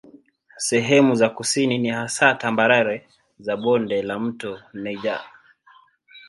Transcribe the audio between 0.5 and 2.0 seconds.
Sehemu za kusini ni